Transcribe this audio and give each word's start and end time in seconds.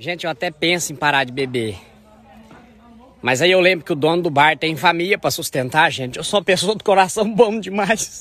Gente, 0.00 0.26
eu 0.26 0.30
até 0.30 0.48
penso 0.48 0.92
em 0.92 0.96
parar 0.96 1.24
de 1.24 1.32
beber. 1.32 1.76
Mas 3.20 3.42
aí 3.42 3.50
eu 3.50 3.58
lembro 3.58 3.84
que 3.84 3.92
o 3.92 3.96
dono 3.96 4.22
do 4.22 4.30
bar 4.30 4.56
tem 4.56 4.76
família 4.76 5.18
para 5.18 5.28
sustentar, 5.28 5.90
gente. 5.90 6.16
Eu 6.16 6.22
sou 6.22 6.38
uma 6.38 6.44
pessoa 6.44 6.76
do 6.76 6.84
coração 6.84 7.28
bom 7.34 7.58
demais. 7.58 8.16